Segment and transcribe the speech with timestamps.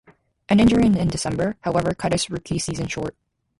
[0.49, 3.15] An injury in December, however, cut his rookie season short.